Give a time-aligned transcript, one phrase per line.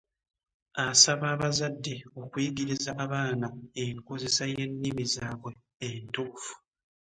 [0.87, 3.47] Asaba abazadde okuyigiriza abaana
[3.83, 5.51] enkozesa y'ennimi zaabwe
[5.89, 6.51] entuufu.